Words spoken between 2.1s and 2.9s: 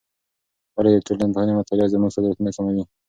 قضاوتونه کموي؟